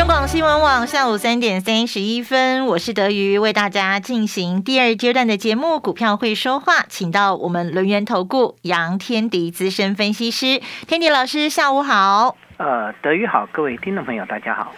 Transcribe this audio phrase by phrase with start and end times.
[0.00, 12.34] 中广新闻网下午三点三十一分，我是德瑜，为大家进行第二阶段的节目《股票会说话》，请到我们轮源投顾杨天迪资深分析师，天迪老师，下午好。
[12.56, 14.72] 呃，德瑜好，各位听众朋友，大家好。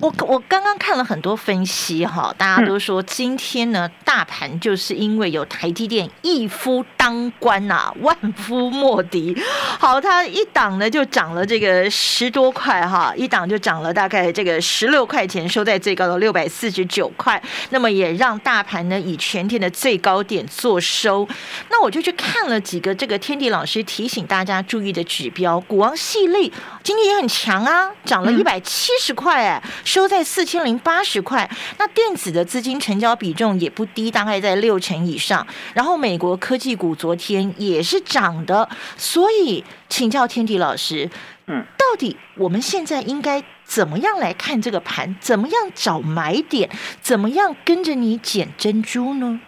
[0.00, 9.34] 我我刚刚看了很多分析哈，大家都说今天呢，大盘就是因为有台积电一夫当关呐，万夫莫敌。
[9.78, 17.40] 好，它一档呢就涨了这个十多块哈，一档就涨了大概这个十六块钱，收在最高的六百四十九块。
[17.70, 21.26] 那么也让大盘呢以全天的最高点做收。
[21.70, 26.50] 那我就去看了几个这个天地老师提醒大家注意的指标，股王系列
[26.82, 29.62] 今天也很强啊，涨了一百七十块哎。
[29.84, 35.46] 收在四千零八十块，那电子的资金成交比重也不低，大概在六成以上。
[35.74, 41.08] 然后美国科技股昨天也是涨的，所以请教天地老师，
[41.46, 45.14] 嗯，到底我们现在应该怎么样来看这个盘？
[45.20, 46.68] 怎么样找买点？
[47.00, 49.40] 怎么样跟着你捡珍珠呢？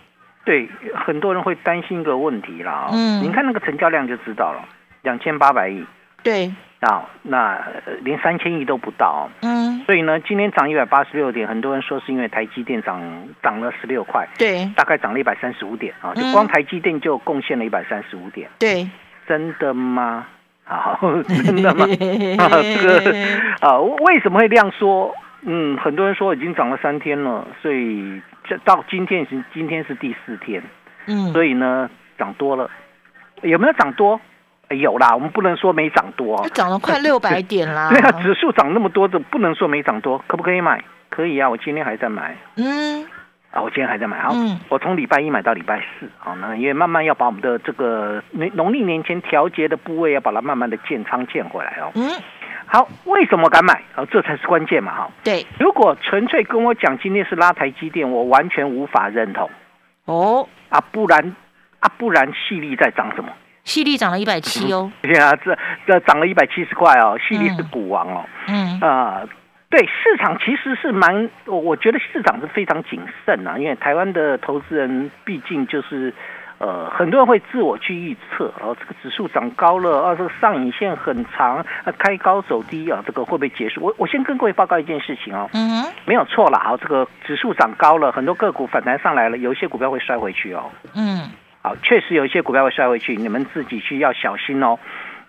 [0.44, 0.68] 对，
[1.06, 4.64] 很多人会担心一个问题啦，嗯，你看那个成交量就知道了，
[5.02, 5.84] 两千八百亿，
[6.22, 6.52] 对。
[6.80, 7.58] 啊，那
[8.02, 13.00] 连三千亿都不到，嗯，所以呢，今天涨一百八十六点，很多人说是因为台积电涨
[13.42, 18.86] 涨了十六块，对，大概涨了一百三十五点啊，就光台积电就贡献了一百三十五点，对，
[19.26, 20.26] 真的吗？
[20.64, 21.86] 好， 真的吗？
[21.96, 23.12] 这个
[23.60, 25.14] 啊，为什么会这样说？
[25.48, 30.62] 嗯，很多人说已经涨了三天了，所以这到今天是今天是第四天，
[31.06, 32.68] 嗯，所以呢，涨多了，
[33.42, 34.20] 有没有涨多？
[34.70, 37.88] 有啦，我们不能说没涨多，涨了快 六百点啦。
[37.90, 40.82] 对啊，指数涨那么多，就不能说没涨多，可不可以买？
[41.08, 42.36] 可以啊，我今天还在买。
[42.56, 43.04] 嗯，
[43.52, 44.30] 啊，我今天还在买啊。
[44.32, 51.92] 嗯，我从礼拜一买到礼拜四啊，那因为慢慢要把我们的这个农农历年前调节的部位要把它慢慢的建仓建回来哦。
[51.94, 52.10] 嗯，
[52.66, 53.74] 好，为什么敢买？
[53.94, 55.10] 啊，这才是关键嘛哈。
[55.22, 59.48] 对，如果纯粹跟我讲今天是拉台积电，我完全无法认同。
[60.06, 61.36] 哦，啊，不然
[61.78, 63.30] 啊，不然细粒在涨什么？
[63.66, 68.80] 细粒涨了一百七哦， 对啊，这这涨了一百七十块哦，细粒是股王哦，嗯。
[68.80, 69.22] 啊，
[69.68, 76.14] 对，市场其实是蛮，我我觉得市场是非常谨慎啊，因为台湾的投资人毕竟就是，
[76.58, 83.82] 呃，很多人会自我去预测，哦，这个指数涨高了，啊，这个上影线很长，啊，开高走低啊，这个会不会结束？
[83.82, 91.28] 我我先跟各位报告一件事情哦，嗯，没有错了，好，这个指数涨高了，很多个股反弹上来了，有一些股票会摔回去哦，嗯。
[91.66, 94.78] 好，确实有一些股票会摔回去，你们自己去要小心哦。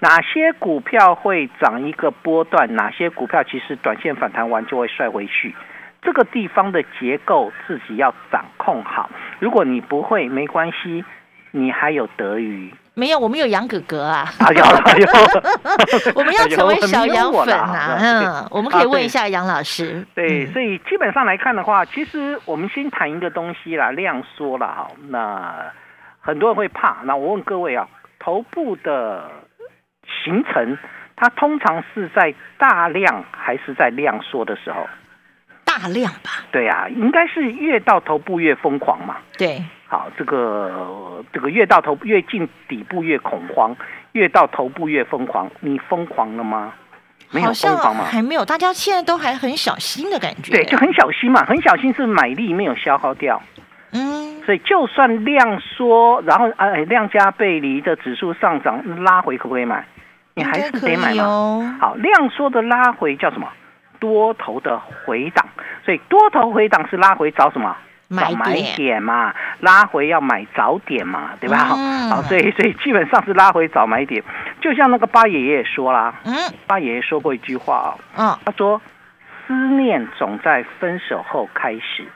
[0.01, 2.75] 哪些股票会涨一个波段？
[2.75, 5.55] 哪些股票其实短线反弹完就会摔回去？
[6.03, 9.09] 这个地方的结构自己要掌控好。
[9.39, 11.03] 如果你不会，没关系，
[11.49, 12.71] 你还有德语。
[12.93, 14.29] 没有，我们有杨哥哥啊。
[14.37, 14.63] 啊有
[14.99, 15.07] 有，
[16.13, 17.97] 我们要成为小杨粉啊。
[17.99, 20.05] 嗯，我们可以问一下杨老师。
[20.13, 24.87] 对，所以基本上来看的话，其实我们先谈一个东西啦，量缩了哈。
[25.09, 25.65] 那
[26.27, 27.88] 很多人会怕，那我问各位啊，
[28.19, 29.31] 头部的
[30.25, 30.77] 形成，
[31.15, 34.85] 它通常是在大量还是在量缩的时候？
[35.63, 36.43] 大量吧。
[36.51, 39.16] 对啊，应该是越到头部越疯狂嘛。
[39.37, 39.63] 对。
[39.87, 43.73] 好，这个这个越到头越近底部越恐慌，
[44.11, 45.49] 越到头部越疯狂。
[45.61, 46.73] 你疯狂了吗？
[47.31, 48.03] 没有疯狂吗？
[48.03, 50.51] 还没有，大家现在都还很小心的感觉。
[50.51, 53.41] 对，就很小心嘛，很小心是买力没有消耗掉。
[53.91, 59.85] 嗯，所以就算量缩，然后哎量价背离的指数上涨拉回，可不可以买？
[60.35, 61.63] 你还是得买哦？
[61.79, 63.47] 好，量缩的拉回叫什么？
[63.99, 65.45] 多头的回档。
[65.83, 67.75] 所以多头回档是拉回找什么？
[68.09, 71.75] 买买点嘛，拉回要买早点嘛，对吧？
[72.09, 74.23] 好，所以所以基本上是拉回找买点。
[74.61, 76.33] 就像那个八爷爷说啦，嗯，
[76.67, 78.81] 八爷爷说过一句话啊，嗯，他说
[79.45, 82.07] 思念总在分手后开始。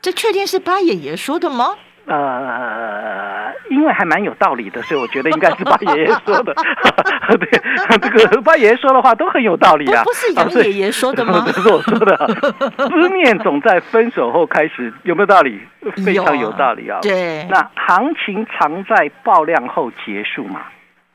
[0.00, 1.74] 这确定是八爷爷说的吗？
[2.06, 6.54] 呃，因为还蛮有道理的，所以我觉得应该是八爷爷说的。
[7.38, 7.60] 对，
[8.00, 10.02] 这个八爷爷说的话都很有道理啊。
[10.04, 11.44] 不是杨爷爷说的吗？
[11.46, 12.16] 这是我说的。
[12.88, 15.60] 思念总在分手后开始，有没有道理？
[16.02, 16.98] 非常有道理啊。
[17.02, 17.46] 对。
[17.50, 20.62] 那行情常在爆量后结束嘛？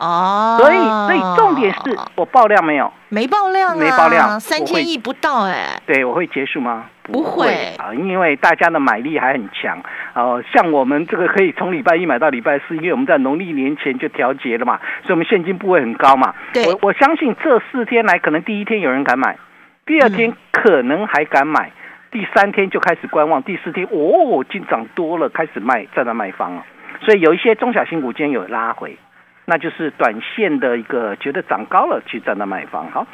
[0.04, 0.58] 哦。
[0.60, 2.92] 所以，所以重点是我爆量没有？
[3.10, 5.80] 没爆量，没爆量，三千亿不到哎。
[5.86, 6.86] 对，我会结束吗？
[7.04, 9.78] 不会啊，因为大家的买力还很强。
[10.16, 16.34] 哦，像我们这个可以从礼拜一买到礼拜四，因为我们在农历年前就调节了嘛，所以我们现金部位很高嘛。
[16.66, 19.38] 我我相信这四天来，可能第一天有人敢买，
[19.86, 21.72] 第二天可能还敢买，
[22.10, 26.64] 第三天就开始观望，第四天哦，进涨多了，开始卖，站在卖方了。
[27.02, 28.98] 所以有一些中小型股今天有拉回。
[29.46, 33.06] 那就是短线的一个觉得涨高了去站那买房，好。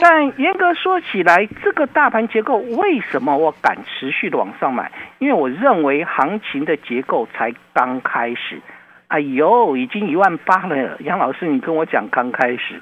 [0.00, 4.92] 但严格说起来，这个大盘结构为什么我敢持续的往上买？
[5.18, 8.60] 因为我认为行情的结构才刚开始。
[9.08, 12.80] 哎呦，已经一万八了，杨老师，你跟我讲刚开始，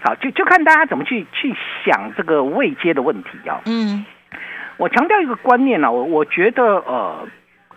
[0.00, 1.52] 好，就就看大家怎么去去
[1.84, 3.62] 想这个未接的问题啊。
[3.64, 4.04] 嗯，
[4.76, 7.26] 我强调一个观念呢，我我觉得呃，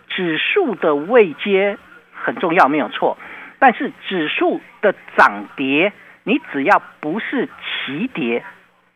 [0.08, 1.78] 指数的未接
[2.12, 3.16] 很重要，没有错。
[3.60, 5.92] 但是指数的涨跌，
[6.24, 7.48] 你只要不是
[7.86, 8.42] 齐跌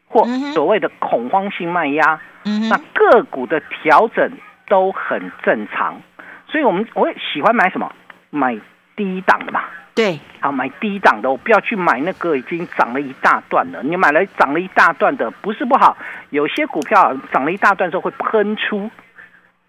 [0.09, 4.33] 或所谓的恐慌性卖压，那个股的调整
[4.67, 6.01] 都很正常。
[6.49, 7.93] 所以，我们我喜欢买什么？
[8.31, 8.59] 买
[8.97, 9.65] 低档的嘛。
[9.95, 13.83] 对，好，买低档的，我不要去买那个已经涨了一大段了。
[13.83, 15.97] 你买了涨了一大段的，不是不好，
[16.31, 18.91] 有些股票涨了一大段之后会喷出。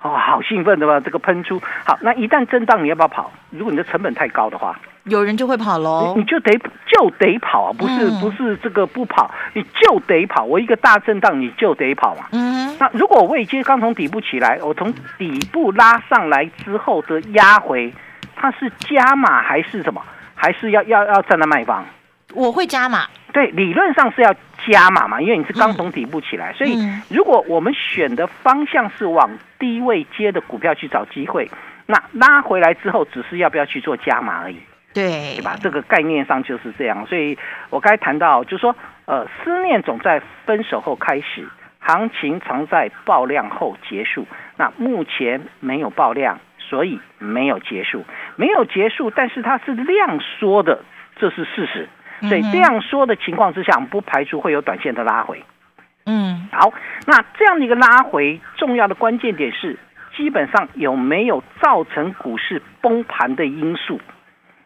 [0.06, 1.00] 哦，好兴奋对吧？
[1.00, 3.31] 这个喷出好，那一旦震荡，你要不要跑？
[3.50, 6.13] 如果你的成本太高的话，有人就会跑喽。
[6.16, 6.52] 你就得
[6.86, 10.44] 就得跑啊，不是不是这个不跑，你就得跑。
[10.44, 12.28] 我一个大震荡，你就得跑嘛。
[12.34, 12.78] 嗯。
[12.80, 17.92] 那如果我未接刚从底部起来，我从底部拉上来之后的压回，
[18.36, 20.00] 它是加码还是什么？
[20.36, 21.84] 还是要要要站在卖方？
[22.36, 23.08] 我会加码。
[23.34, 24.34] 对，理论上是要
[24.67, 26.77] 加码嘛，因为你是刚从底部起来，所以
[27.09, 29.29] 如果我们选的方向是往
[29.59, 31.50] 低位接的股票去找机会，
[31.85, 34.57] 那拉回来之后，只是要不要去做加码而已，
[34.94, 35.56] 对，对吧？
[35.62, 37.06] 这个概念上就是这样。
[37.07, 37.38] 所以
[37.69, 38.75] 我刚才谈到，就是说，
[39.06, 41.47] 呃，思念总在分手后开始，
[41.79, 44.25] 行情常在爆量后结束。
[44.57, 48.03] 那目前没有爆量，所以没有结束，
[48.35, 50.83] 没有结束，但是它是量缩的，
[51.17, 51.88] 这是事实。
[52.21, 55.44] 所以这样说的情况之下，不排除会有短线的拉回。
[56.06, 56.71] 嗯，好，
[57.07, 59.79] 那这样的一个拉回，重要的关键点是，
[60.15, 64.00] 基本上有没有造成股市崩盘的因素？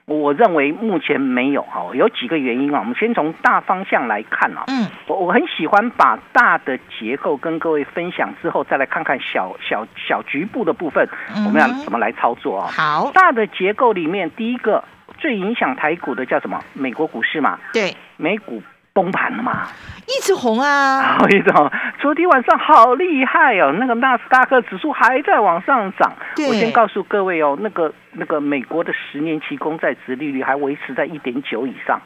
[0.06, 2.80] 我认为目前没有哈，有几个原因啊。
[2.80, 4.66] 我们先从大方向来看啊。
[4.68, 11.08] 嗯，我我很喜欢把大的结构跟各位分享之后，再来看看小小小局部的部分，
[11.46, 12.72] 我们要怎么来操作啊？
[12.76, 14.84] 好，大的结构里面，第一个。
[15.20, 16.60] 最影响台股的叫什么？
[16.74, 18.62] 美国股市嘛，对，美股
[18.94, 19.68] 崩盘了嘛，
[20.08, 21.70] 一直红啊，一直红。
[22.00, 26.12] 昨天晚上好厉害哦，那个纳斯达克指数还在往上涨。
[26.48, 32.02] 我先告诉各位哦，那个那个美国的十年期公债值利率还维持在一点九以上，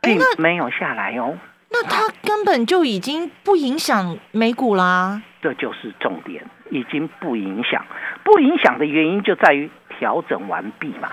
[0.00, 1.38] 并没有下来哦。
[1.72, 5.22] 那它根本就已经不影响美股啦。
[5.40, 7.84] 这就是重点，已经不影响。
[8.24, 11.08] 不影响的原因就在于调整完毕嘛。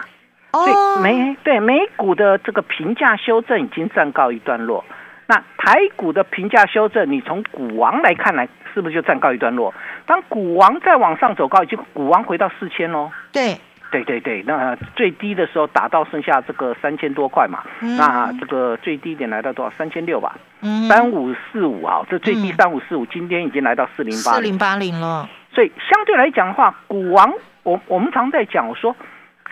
[0.64, 4.84] 所以美对美股的这个评价修正已经暂告一段落，
[5.28, 9.74] 那台股的评价修正，你从股王来看来，是不是就暂告一段落？
[10.06, 13.12] 当股王再往上走高，已经股王回到四千喽。
[13.32, 13.58] 对
[13.92, 17.64] 对对对，那最低的时候打到剩下这个三千多块嘛，
[17.98, 19.72] 那这个最低点来到多少？
[19.78, 20.38] 三千六吧。
[20.62, 25.30] 嗯，三五四五啊，这最低三五四五，今天已经来到四零八四零八零了。
[25.54, 27.34] 所以相对来讲的话，股王，
[27.64, 28.96] 我我们常在讲，我说。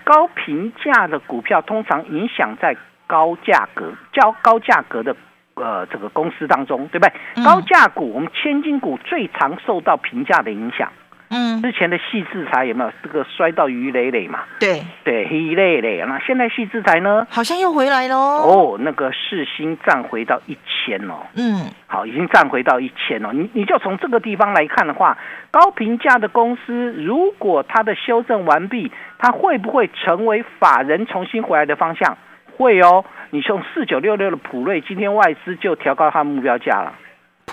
[0.05, 5.13] 高评价的股票通常影响在高价格、较高价格的
[5.55, 7.43] 呃这个公司当中，对不对？
[7.43, 10.91] 高价股，我们千金股最常受到评价的影响。
[11.35, 14.39] 嗯，之前的细制裁有没有这个摔到鱼累累嘛？
[14.59, 16.01] 对对，鱼累累。
[16.07, 17.27] 那现在细制裁呢？
[17.29, 18.15] 好像又回来喽。
[18.15, 21.15] 哦，那个市心站回到一千哦。
[21.35, 23.31] 嗯，好，已经站回到一千哦。
[23.33, 25.17] 你你就从这个地方来看的话，
[25.51, 32.17] 高评价的公司，如果它的修正完毕，它会不会成为法人重新回来的方向？
[32.55, 33.03] 会哦。
[33.31, 36.93] 你从四九六六的普瑞，今天外资就调高它目标价了。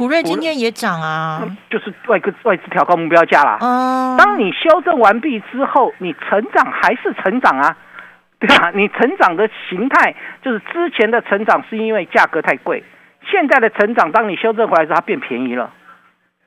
[0.03, 1.41] 普瑞今天也涨啊，
[1.71, 3.59] 就是外资外资调高目标价啦。
[3.61, 7.77] 嗯，当你修正完毕之后，你成长还是成长啊，
[8.41, 8.73] 对吧？
[8.75, 12.83] 你成长的形态就是之前的成长是因为价格太贵，
[13.31, 15.71] 现在的成长，当你修正回来之后，它变便宜了。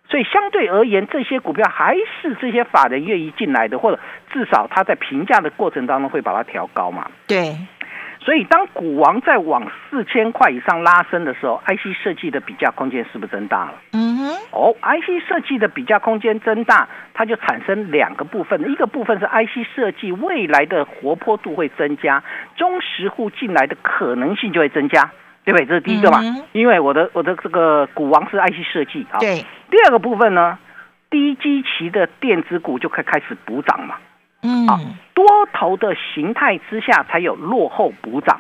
[0.09, 3.99] 所以相对而言，这些股票还是这些法人愿意进来的，或者
[4.33, 7.09] 至少他在评价的过程当中会把它调高嘛？
[7.25, 7.55] 对。
[8.25, 13.73] 所以，当股王在往四千块以上拉升的时候，IC 设计的比价空间是不是增大了？
[13.93, 14.35] 嗯哼。
[14.49, 22.23] 哦，IC 设计的比价空间增大，它就产生两个部分，一个部分是 IC 设计未来的活泼度会增加，
[22.55, 25.11] 中实户进来的可能性就会增加，
[25.43, 25.67] 对不对？
[25.67, 26.19] 这是第一个嘛。
[26.51, 29.19] 因为我的我的这个股王是 IC 设计啊。
[29.19, 29.45] 对。
[29.69, 30.57] 第二个部分呢，
[31.11, 33.97] 低基期的电子股就可以开始补涨嘛。
[34.45, 38.39] 嗯，多头的形态之下才有落后补涨。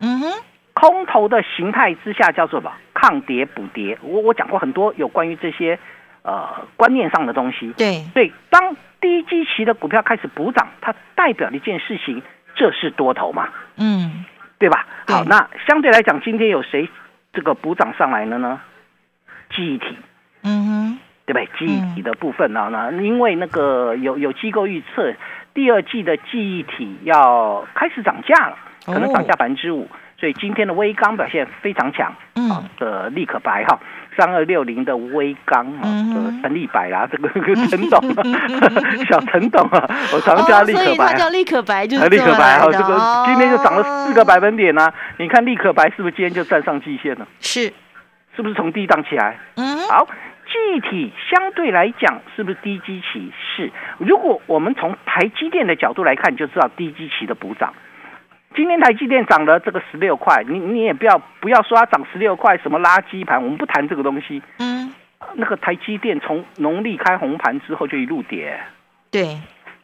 [0.00, 0.32] 嗯哼，
[0.74, 2.72] 空头的形态之下叫做什么？
[2.92, 3.96] 抗跌补跌。
[4.02, 5.78] 我我讲过很多有关于这些
[6.22, 7.72] 呃观念上的东西。
[7.76, 12.22] 对对，当低基期的股票开始补涨，它代表的一件事情，
[12.56, 13.48] 这是多头嘛？
[13.76, 14.24] 嗯，
[14.58, 14.86] 对吧？
[15.06, 16.88] 好，那相对来讲，今天有谁
[17.32, 18.60] 这个补涨上来了呢？
[19.54, 19.96] 记忆体。
[20.42, 20.98] 嗯哼。
[21.28, 21.48] 对不对？
[21.58, 22.70] 记忆体的部分呢？
[22.72, 25.12] 那因为那个有有机构预测，
[25.52, 28.56] 第二季的记忆体要开始涨价了，
[28.86, 29.86] 可能涨价百分之五，
[30.18, 32.14] 所以今天的微钢表现非常强。
[32.34, 33.78] 嗯，的立可白哈，
[34.16, 35.82] 三二六零的微钢啊，
[36.40, 37.28] 陈立白啦，这个
[37.68, 38.00] 陈董，
[39.04, 44.90] 小陈董啊，我常叫立可白，叫立可白就是立可白哈，这个今天就涨了四个百分点呢。
[45.18, 47.28] 你看立可白是不是今天就站上季线了？
[47.40, 47.70] 是，
[48.34, 49.36] 是不是从低档起来？
[49.56, 50.06] 嗯，好。
[50.48, 53.30] 具体相对来讲是不是低基期？
[53.56, 53.70] 是。
[53.98, 57.74] 如果我们从台积电的角度来看，就知道低基期的补涨。
[58.56, 64.42] 今天台积电涨了这个十六块，你你也不要不要说它涨十六块什么垃圾盘，我们不谈这个东西。
[64.58, 64.92] 嗯。
[65.34, 68.58] 那个台积电从农历开红盘之后就一路跌。
[69.10, 69.38] 对。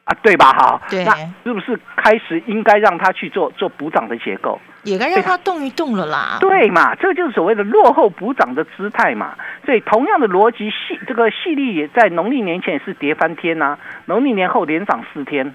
[0.05, 0.53] 啊，对吧？
[0.53, 0.81] 哈。
[0.89, 1.05] 对。
[1.05, 4.61] 那是不是开始应该让它去做做补涨的结构？
[4.83, 6.37] 也该让它动一动了啦。
[6.41, 9.35] 对嘛，这就是所谓的落后补涨的姿态嘛。
[9.65, 15.55] 所以同样的逻辑，细这个细粒也在农历年前也是跌翻天呐，农历年后连涨四天，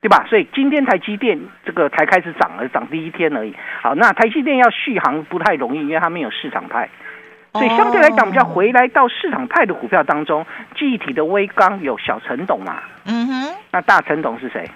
[0.00, 0.26] 对吧？
[0.28, 3.54] 所以今天台积电这个才开始涨，而涨第一天而已。
[3.82, 6.88] 好，那台积电要续航不太容易，因为它没有市场派，
[7.52, 10.46] 所以相对来讲，比较回来到市场派的股票当中，
[10.78, 12.78] 记忆体的微钢有小陈董嘛？
[13.04, 14.70] 嗯哼，那大陈董是谁？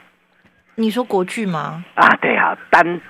[0.74, 1.84] 你说国巨吗？
[1.94, 3.00] 啊，对啊，单。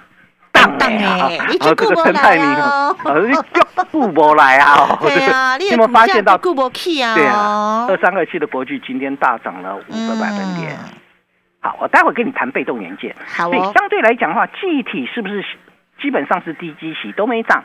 [0.81, 2.95] 哎，你这顾不来啊！
[3.27, 4.99] 你叫顾不来啊！
[5.03, 7.15] 对啊，你有没有发现到顾不起啊？
[7.15, 10.75] 对啊，二三二七的国巨今天大涨了五个百分点。
[11.61, 13.15] 好，我待会跟你谈被动元件。
[13.27, 13.73] 好哦。
[13.77, 15.45] 相对来讲的话，记忆体是不是
[16.01, 17.63] 基本上是低基期都没涨？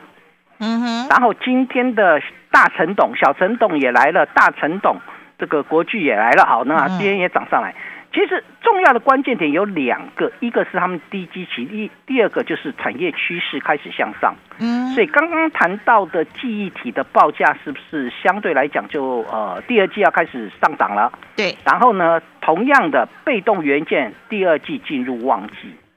[0.60, 1.08] 嗯哼。
[1.08, 4.96] 然后今天的大陈董、小陈董也来了，大陈董
[5.38, 6.44] 这个国巨也来了。
[6.46, 7.74] 好，那今天也涨上来。
[8.12, 14.34] 其实重要的关键点有两个，一个是他们低基期，一第二个就是产业趋势开始向上。
[14.58, 21.12] 嗯，所以刚刚谈到的记忆体的报价是不是相对来讲就呃第二季要开始上涨了？
[21.36, 21.56] 对。
[21.64, 25.89] 然后呢，同样的被动元件第二季进入旺季，哦，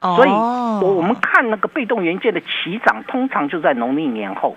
[0.00, 4.56] 所以我我们看那个被动元件的起涨，通常就在农历年后，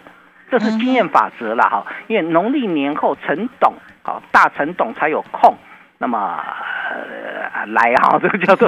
[0.51, 1.85] 这是经验法则了哈。
[2.07, 5.55] 因为农历年后陈董啊大陈董才有空。
[6.03, 6.17] 那么
[7.53, 8.67] 呃来哈，这个叫做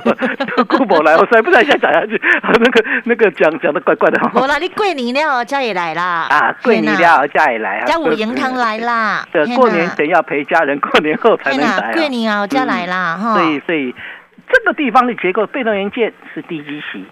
[0.67, 2.21] 顾博来，我实在不太想讲下去。
[2.43, 4.21] 那个那个讲讲的怪怪的。
[4.35, 6.27] 我那里桂林了，家也来啦。
[6.29, 7.81] 啊，桂林了，家也来。
[7.85, 9.25] 家五银堂来啦。
[9.31, 11.91] 对，过年前要陪家人，过年后才能来。
[11.93, 13.33] 桂林啊，家来啦哈。
[13.33, 13.95] 所以所以
[14.49, 17.05] 这个地方的结构，被动元件是低基期。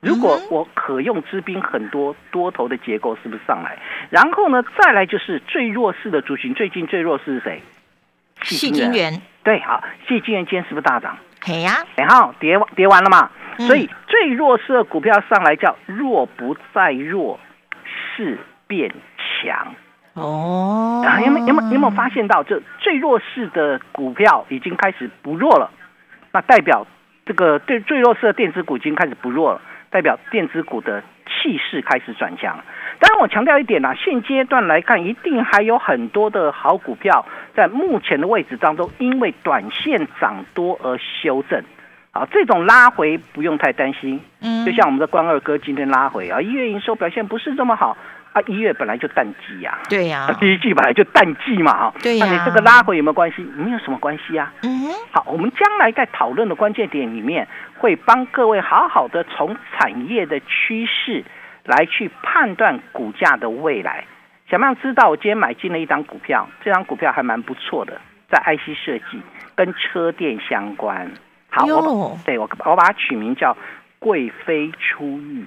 [0.00, 3.78] 如果我可用之兵很多，多头的结构是不是上来？
[4.10, 7.62] 然后呢，再来就是最弱势的族群，最近最弱势是谁？
[8.42, 9.20] 细金元。
[9.42, 11.16] 对，好，细金元今天是不是大涨？
[11.42, 17.40] 嘿呀，然后跌跌完了嘛，所以最弱势的股票上来叫弱不再弱，
[17.84, 18.92] 势变
[19.42, 19.74] 强。
[20.12, 25.70] 哦，啊，有没有没有没有发现到，这最弱势的股票已经开始不弱了？
[26.36, 26.86] 那代表
[27.24, 32.58] 这个对最弱势的电子股已经开始不弱了，代表电子股的气势开始转强。
[33.00, 37.24] 当然，我强调一点啊，现阶段来看，一定还有很多的好股票
[37.54, 41.64] 在目前的位置当中，因为短线涨多而修正。
[42.10, 44.20] 啊，这种拉回不用太担心。
[44.42, 47.96] 嗯，就像我们的关二哥今天拉回啊，一月营收表现不是这么好
[48.36, 49.78] 啊，一月本来就淡季呀。
[49.88, 50.28] 对呀。
[50.38, 51.94] 第一季本来就淡季嘛，哈。
[52.02, 52.26] 对呀。
[52.26, 53.42] 那你这个拉回有没有关系？
[53.56, 54.52] 没有什么关系啊。
[54.62, 54.92] 嗯。
[55.10, 61.24] 好，我们将来在讨论的关键点里面，会帮各位好好的从产业的趋势。
[61.68, 64.04] 来去判断股价的未来，
[64.48, 65.08] 想不想知道？
[65.08, 68.00] 我今天买进了一张股票，这张股票还蛮不错的，
[68.30, 69.20] 在 IC 设计
[69.56, 71.10] 跟车电相关。
[71.50, 73.56] 好，我对我我把它取名叫
[73.98, 75.44] 贵妃出狱。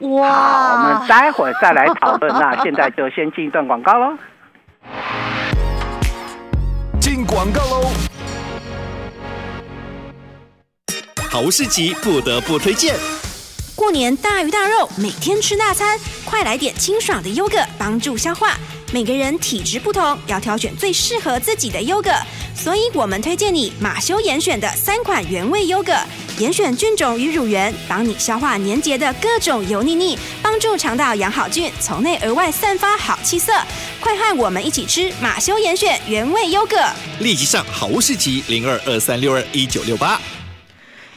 [0.00, 0.28] 哇！
[0.28, 2.32] 好，我们待会儿再来讨论。
[2.32, 4.16] 那现在就先进一段广告喽。
[7.00, 7.90] 进广告喽！
[11.30, 12.94] 好市集不得不推荐。
[13.76, 18.54] 过年大鱼大肉，每天吃大餐，快来点清爽的优格，帮助消化。
[18.92, 22.10] 每个人体质不同，要挑选最适合自己的优格，
[22.54, 25.92] 所以我们推荐你马修严选的三款原味优格，
[26.38, 33.52] 严选菌种与乳源，帮你消化粘结的各种油腻腻，帮助肠道养好菌，从内而外散发好气色。
[34.00, 36.76] 快和我们一起吃马修严选原味优格。
[37.20, 40.20] 立即上好物市集零二二三六二一九六八。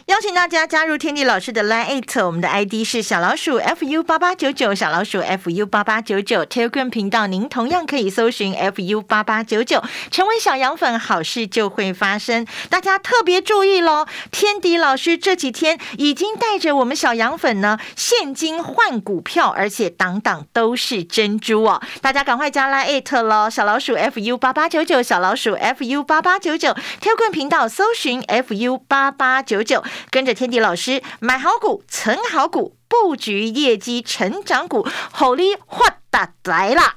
[0.07, 12.47] 邀请大家加入天地老师的 Line at，我们的 ID 是小老鼠 fu 八八九九，小老鼠 fu 八八九九 Telegram 频道，您同样可以搜寻 fu 八八九九，成为小羊粉，好事就会发生。
[12.69, 21.81] 大家特别注意喽，天迪老师这几天已经带着我们小羊粉呢，现金换股票，而且档档都是珍珠哦。
[21.99, 26.69] 大家赶快加 Line Eight 喽，小老鼠 fu 八八九九，小老鼠 fu 八八九九
[27.01, 29.83] Telegram 频道搜寻 fu 八八九九。
[30.09, 36.96] 跟着天地老师买好股、存好股、布局业绩成长股，好利发达来啦。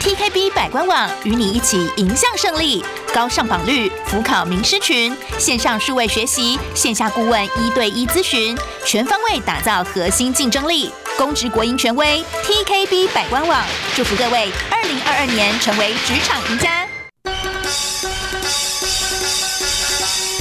[0.00, 2.84] TKB 百官网与你一起迎向胜利，
[3.14, 12.24] 高上榜率，辅考名师群，线上数位学习，线下顾问一对一咨询，全方位打造核心竞争力，公职国营权威。
[12.44, 13.62] TKB 百官网
[13.94, 16.86] 祝福各位二零二二年成为职场赢家。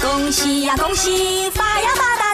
[0.01, 2.26] 恭喜呀恭喜，发呀发达，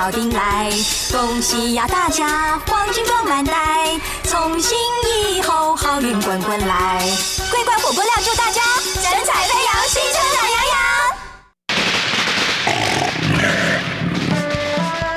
[0.00, 0.70] 到顶来。
[1.12, 3.54] 恭喜呀大家，黄金装满袋，
[4.22, 4.78] 从今
[5.34, 7.02] 以后好运滚滚来。
[7.50, 8.62] 桂冠火锅料祝大家
[8.94, 10.80] 神采飞扬，新春懒洋洋。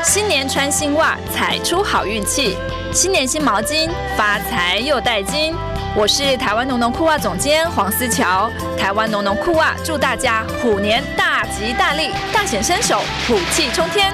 [0.03, 2.57] 新年穿新袜，踩出好运气；
[2.91, 5.55] 新年新毛巾，发财又带金。
[5.95, 14.11] 我是台湾农农裤袜总监黄思乔，台湾农农裤袜祝大家虎年大吉大利，大显身手，虎气冲天。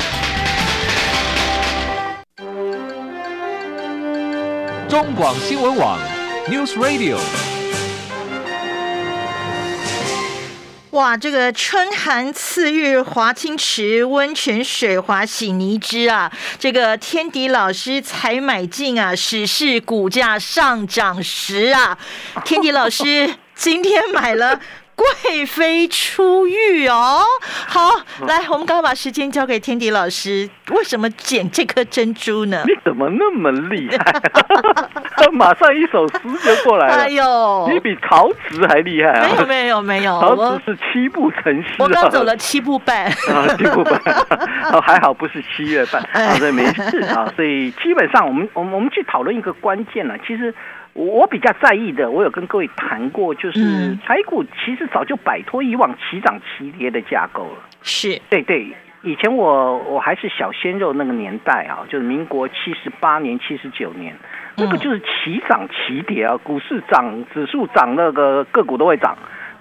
[4.89, 5.99] 中广新闻网
[6.47, 7.19] ，News Radio。
[10.89, 21.95] 哇，这个春寒赐浴华清池温泉水滑洗泥汁啊，这个天迪老师才买进啊，史是股价上涨时啊，
[22.43, 24.59] 天迪老师今天买了。
[24.99, 27.23] 贵妃出狱哦，
[27.67, 27.89] 好，
[28.27, 32.63] 来，我们刚刚把时间交给天迪老师，为什么捡这颗珍珠呢？
[32.67, 34.21] 你怎么那么厉害？
[35.31, 36.93] 马上一首诗就过来了。
[36.95, 39.29] 哎呦，你比曹植还厉害啊！
[39.29, 44.01] 没有没有没有，曹植是七步成诗，我刚走了七步半啊，七步半，
[44.73, 47.31] 哦，还好不是七月半，好的没事啊。
[47.37, 50.53] 所以基本上，我们我们我们去讨论一个关键呢，其实。
[50.93, 57.57] 我比较在意的，我有跟各位谈过，就是台股其实早就摆脱以往齐涨齐跌的架构了。
[57.81, 58.67] 是对对，
[59.03, 64.13] 以前我我还是小鲜肉那个年代啊，就是民国七十八年、七十九年，
[64.57, 69.17] 那个就是齐涨齐跌啊，股市涨，指数涨，那个个股都会涨。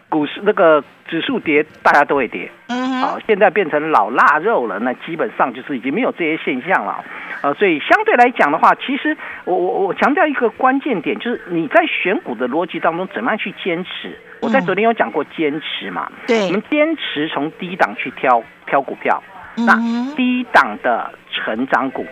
[0.09, 2.51] 股市那个指数跌，大家都会跌。
[2.69, 7.05] 嗯，好，现在变成老腊肉了，那基本上就是已经没有这些现象了。
[7.43, 14.19] 呃，所以相对来讲的话，其实我我我强调一个关键点，就是你在选股的逻辑当中，怎么样去坚持？
[14.41, 16.11] 我在昨天有讲过坚持嘛。
[16.27, 19.23] 对，我们坚持从低档去挑挑股票，
[19.57, 19.75] 那
[20.17, 22.07] 低档的成长股，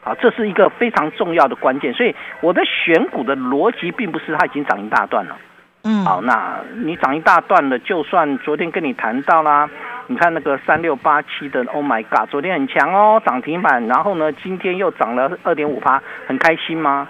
[0.00, 1.92] 好，这是一个非常重要的关键。
[1.92, 5.36] 所以我的选股的逻辑，并不是它已经涨一大段了。
[5.84, 9.68] 嗯，好，那你涨一大段了，就算昨天跟你谈到啦，
[10.06, 17.08] 你看那个三六八七的，Oh my God，昨天很强哦，涨停板，然后呢，今天又涨了二点五趴，很开心吗？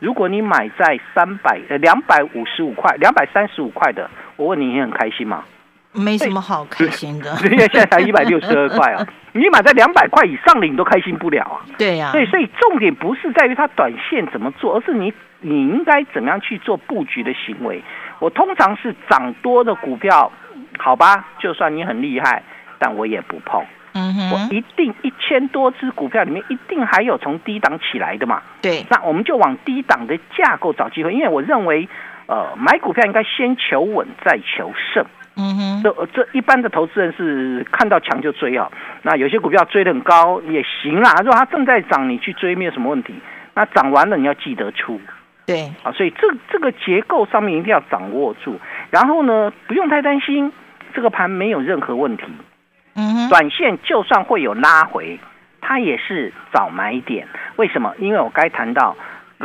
[0.00, 5.44] 如果你买在三百呃两百五十五块、两百三十五块的，我问你，你很开心吗？
[5.92, 11.62] 没什么好开心的，因为 现在才一百六十二块啊，你买在两百块以上的，你都开心不了啊。
[11.78, 15.12] 对呀，对，所以重点不是在于它短线怎么做，而是你。
[15.42, 17.82] 你应该怎么样去做布局的行为？
[18.20, 20.32] 我通常是涨多的股票，
[20.78, 22.42] 好吧，就算你很厉害，
[22.78, 23.62] 但我也不碰。
[23.94, 28.40] 嗯哼，我一定一千多只股票里面，一定还有从低档起来的嘛。
[28.62, 31.86] 对，那我们就往低档的架构找机会，因为我认为，
[32.26, 35.04] 呃，买股票应该先求稳再求胜。
[35.36, 38.70] 嗯哼，这这一般的投资人是看到强就追啊。
[39.02, 43.14] 那有些股票追得很高也行啦，如果它正在涨，你去追没有什么问题。
[43.54, 44.98] 那涨完了你要记得出。
[45.52, 48.58] 对啊，所以这这个结构上面一定要掌握住，
[48.90, 50.52] 然后呢，不用太担心
[50.94, 52.24] 这个盘没有任何问题。
[52.94, 55.18] 嗯哼，短线就算会有拉回，
[55.60, 57.26] 它它也是早买点。
[57.56, 57.94] 为什么？
[57.98, 58.94] 因为我该谈到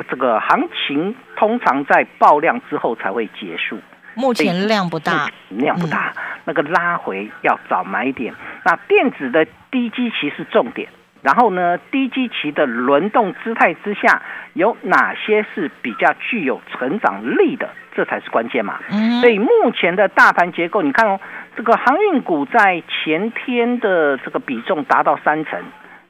[0.09, 3.79] 这个行情通常在爆量之后才会结束。
[4.13, 6.11] 目前量不大，量不大，
[6.43, 8.33] 那个拉回要早买点。
[8.65, 10.89] 那电子的低基期是重点，
[11.21, 14.21] 然后呢，低基期的轮动姿态之下，
[14.53, 17.69] 有哪些是比较具有成长力的？
[17.95, 18.79] 这才是关键嘛。
[19.19, 21.19] 所以目前的大盘结构，你看哦，
[21.55, 25.59] 这个航运股在前天的这个比重达到三成，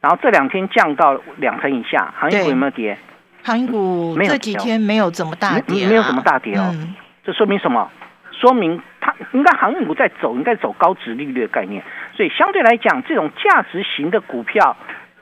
[0.01, 2.97] 然后这两天降到两成以下，航运股有没有跌？
[3.43, 6.75] 航运股这几天没有怎么大跌，没有怎么大跌哦。
[7.23, 7.89] 这说明什么？
[8.33, 11.81] 说明它应该航运股在走，应该走高值利率的概念。
[12.15, 14.75] 所以相对来讲，这种价值型的股票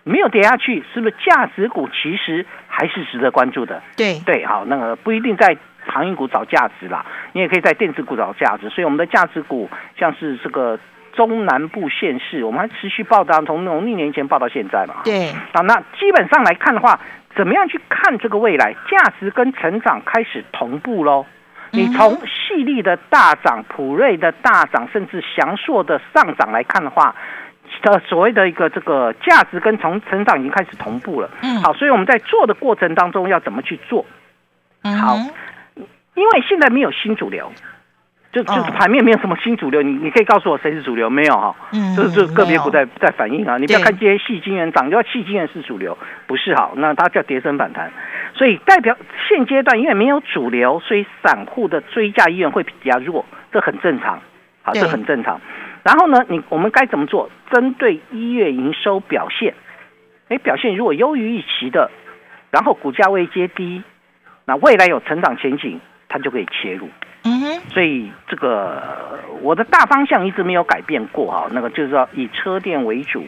[0.07, 3.81] 没有跌下去，是不是价值股其实还是值得关注的？
[3.97, 8.69] 对对，好，那个不一定在航运股找价值啦，你也可以在电子股找价值。
[8.69, 10.79] 所以我们的价值股像是这个
[11.13, 15.01] 中南部县市，我们还持续报道，从农历年前报到现在嘛。
[15.03, 16.99] 对啊，那基本上来看的话，
[17.35, 18.75] 怎么样去看这个未来？
[18.87, 21.25] 价值跟成长开始同步喽。
[21.71, 27.13] 你从细粒的大涨、普瑞的大涨，甚至翔硕的上涨来看的话，
[27.81, 31.29] 的所谓的一个这个价值跟从成长已经开始同步了。
[31.41, 34.05] 嗯，好，所以我们在做的过程当中要怎么去做？
[34.83, 35.17] 好，
[36.13, 37.51] 因为现在没有新主流。
[38.31, 41.55] 就就是盘面没有什么新主流，你你可以告诉我谁是主流没有哈？
[41.71, 43.57] 嗯，就是个别股在在反应啊。
[43.57, 45.97] 你不要看这些细金元涨，就要细金元是主流，
[46.27, 47.89] 不是好，那它叫跌升反弹。
[48.33, 48.97] 所以代表
[49.29, 53.23] 现阶段因为没有主流，所以散户的追价意愿会比较弱，
[53.53, 54.19] 这很正常，
[54.63, 55.39] 好，这很正常。
[55.85, 57.29] 然后呢，你我们该怎么做？
[57.51, 59.53] 针对一月营收表现，
[60.29, 61.91] 哎，表现如果优于预期的，
[62.49, 63.83] 然后股价位阶低，
[64.45, 66.89] 那未来有成长前景，它就可以切入。
[67.23, 68.81] 嗯哼，所以这个
[69.43, 73.23] 我的大方向一直没有改变过哈，那个就是说以车电为主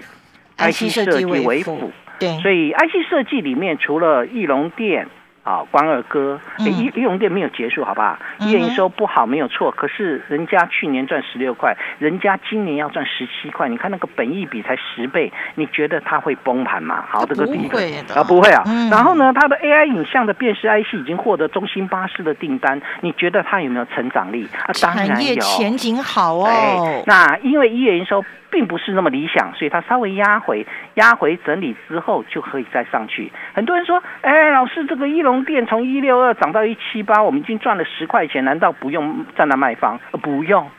[0.58, 5.08] ，IC 设计为辅，对，所以 IC 设计里面除了翼龙电。
[5.48, 8.20] 啊，关二哥，一利用店没有结束，好不好？
[8.40, 17.06] 业营收不好没有错，可是人家去年赚十六块，人家今年要赚十七块，你看那个本益比才十倍，你觉得它会崩盘吗？
[17.08, 17.80] 好，这个第一个
[18.14, 18.62] 啊，不会啊。
[18.92, 24.46] 然后呢，它的 AI 影像的辨识 IC 已经获得中兴巴士的订单，你觉得它有没有成长力？
[24.68, 27.04] 啊，产业前景好哦。
[27.06, 28.22] 那因为一月营收。
[28.50, 33.32] 并不是那么理想，所以它稍微压回、压回整理之后就可以再上去。
[33.54, 40.00] 很多人说：“哎，老师，这个一龙店从一六二涨到一七八，我们已经赚了十块钱，难道不用在那卖方？
[40.22, 40.70] 不用，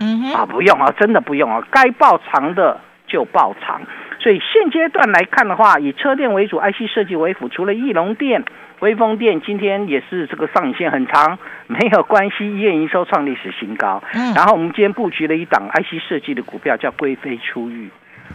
[0.00, 3.82] 嗯啊，不用啊，真的不用啊，该爆长的就爆长。
[4.20, 8.44] 所以现阶段来看的话，以车电为主，IC 设计为辅，除了翼龙电。
[8.80, 11.38] 微风电今天也是这个上影线很长，
[11.68, 14.02] 没有关系，一月营收创历史新高。
[14.12, 17.88] 嗯，然后我们今天布局了一档 IC 设计的股票，叫贵妃出狱。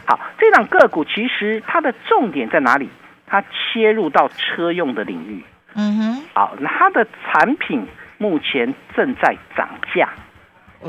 [0.06, 2.90] 好，这档个股其实它的重点在哪里？
[3.28, 5.44] 它切入到车用的领域。
[5.76, 7.86] 嗯哼，好，那它的产品
[8.18, 10.10] 目前正在涨价。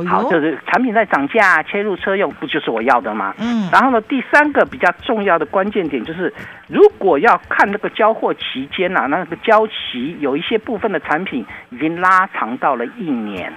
[0.07, 3.35] 好，就是产品在涨价，切入车用，不就是我要的吗？
[3.39, 3.69] 嗯。
[3.73, 6.33] 然后呢，第三个比较重要的关键点就是，
[6.69, 13.53] 如果要看那个交货期间呐，那个交期有一些部分的产品已经拉长到了一年，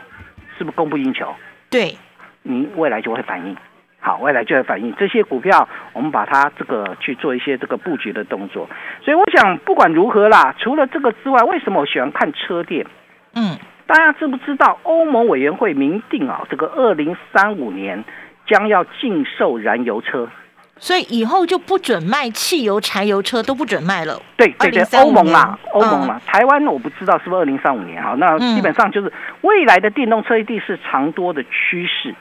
[0.58, 1.34] 是不是供不应求？
[1.70, 1.96] 对，
[2.42, 3.56] 你未来就会反应。
[4.00, 4.94] 好，未来就会反应。
[4.98, 8.68] 这些股票，我们把它这个去做一些这个布局的动作。
[9.02, 12.86] 所以我想，不管如何啦，除了这个之外，为什么我喜欢看车店？
[13.84, 13.88] 嗯。
[13.88, 18.04] 大家知不知道欧盟委员会明定啊，这个二零三五年
[18.48, 20.28] 将要禁售燃油车，
[20.78, 24.22] 所以以后就不准卖汽油、柴油车都不准卖了。
[24.38, 32.14] 对对对，欧盟啦，欧盟啦，台湾我不知道是不是二零三五年哈，那基本上就是未来的电动车一定是长多的趋势。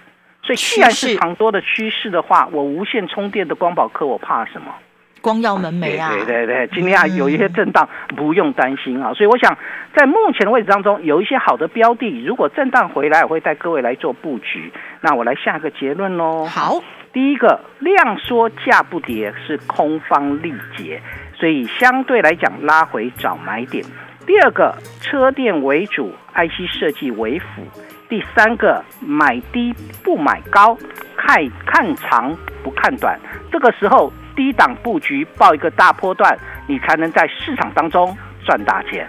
[0.45, 4.75] 所以既然是长多的趋势的话，我无线充电的光宝科我怕什么？
[5.23, 9.15] 光耀门楣啊，对对对，今天啊有一些震荡，不用担心啊。
[9.15, 9.57] 所以我想，
[9.95, 14.73] 在目前的位置当中，有一些好的标的，如果震荡回来，我会带各位来做布局。
[15.01, 16.45] 那我来下个结论喽。
[16.45, 16.83] 好，
[17.13, 21.01] 第一个量缩价不跌是空方力竭，
[21.35, 23.85] 所以相对来讲拉回找买点。
[24.27, 27.63] 第二个车电为主，IC 设计为辅。
[28.09, 30.77] 第三个买低不买高，
[31.17, 33.17] 看看长不看短。
[33.53, 34.13] 这个时候。
[34.37, 39.07] 低档布局，报一个大波段，你才能在市场当中赚大钱。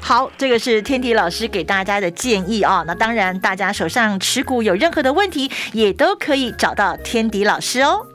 [0.00, 2.82] 好，这个是天迪老师给大家的建议啊。
[2.86, 8.06] 那当然，大家手上持股有任何的问题，也都可以找到天迪老师哦。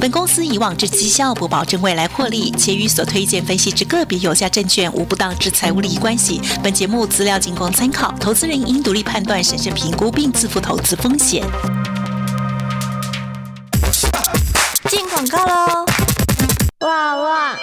[0.00, 6.40] 本公司以往之绩效不保证未来获利，且与所推荐分析之个别有价证券无不当之财务利益关系。
[6.62, 11.42] 本节目资料仅供参考，投资人应独立判断、审慎评估并自负投资风险。
[15.30, 15.86] 广告喽。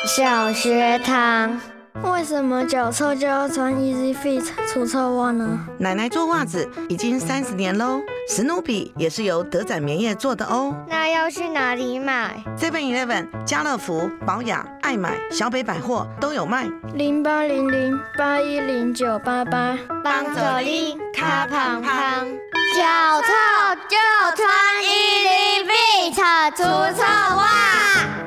[0.05, 1.59] 小学堂。
[2.03, 5.59] 为什么脚臭就要穿 Easy Fit 除臭袜呢？
[5.77, 10.73] 奶奶做袜子已经三十年喽，史努比也是由德展棉业做的哦。
[10.87, 16.67] 那要去哪里买？Seven Eleven、家乐福、宝雅、爱买、小北百货都有卖。
[16.95, 22.25] 零八零零八一零九八八，帮助你卡胖胖。
[22.73, 23.97] 脚臭就
[24.37, 24.47] 穿
[24.81, 26.15] Elevit
[26.55, 26.63] 除
[26.97, 28.20] 臭袜。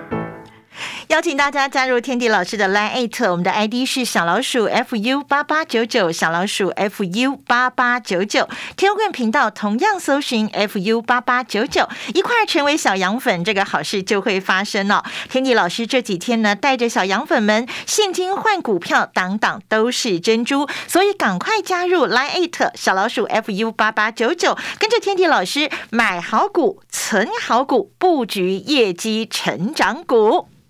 [1.09, 8.49] 邀请大家加入天地老师的 Line at，我们的 ID 是小老鼠 fu 八八九九，小老鼠 fu 八八九九。
[8.75, 15.03] 天棍频道同样搜寻 fu 八八九九，一块成为小羊粉，这个好事就会发生哦。
[15.29, 30.49] 天地老师这几天呢，带着小羊粉们现金换股票，档档都是珍珠，所以赶快加入 Line at 小老鼠 fu 八八九九，跟着天地老师买好股、存好股、布局业绩成长股。